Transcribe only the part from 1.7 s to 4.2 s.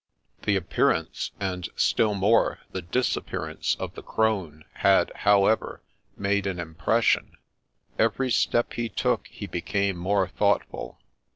still more, the disappearance of the